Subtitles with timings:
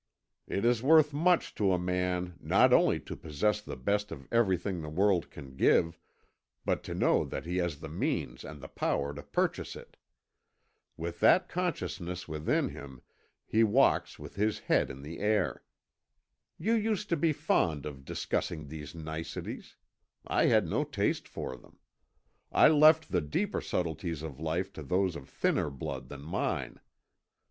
[0.47, 4.81] It is worth much to a man not only to possess the best of everything
[4.81, 5.99] the world can give,
[6.65, 9.97] but to know that he has the means and the power to purchase it.
[10.97, 13.03] With that consciousness within him,
[13.45, 15.61] he walks with his head in the air.
[16.57, 19.75] You used to be fond of discussing these niceties;
[20.25, 21.77] I had no taste for them.
[22.51, 26.79] I left the deeper subtleties of life to those of thinner blood than mine.